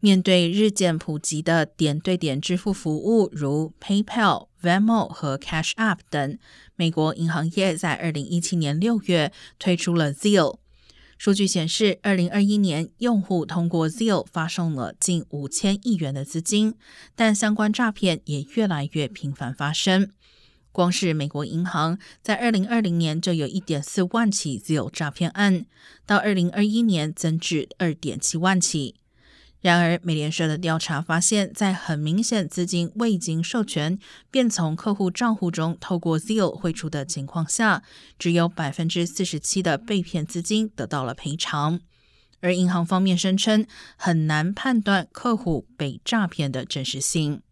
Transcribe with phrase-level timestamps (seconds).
[0.00, 6.38] 面对日渐普及的点对点支付服务，如 PayPal、Venmo 和 Cash App 等，
[6.76, 10.58] 美国银行业在二零一七年六月推出了 Zeal。
[11.18, 16.76] 数据显示，二零二一年用户通过 Zeal 发送了近五千亿元的资金，
[17.16, 20.12] 但相关诈骗也越来越频繁发生。
[20.70, 25.66] 光是美国银行在二零二零年就有一点四万起 Zeal 诈骗案，
[26.06, 28.94] 到二零二一年增至二点七万起。
[29.60, 33.98] 然而，美联社的调查发现，在很明显资金未经授权
[34.30, 37.82] 便从客户账户中透过 Zeal 汇出的情况下，
[38.18, 41.80] 只有百分之四十七的被骗资金得到了赔偿。
[42.40, 47.42] 而银行方面声称，很难判断客户被诈骗的真实性。